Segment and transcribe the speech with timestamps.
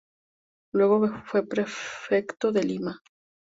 [0.73, 2.99] Luego fue prefecto de Lima.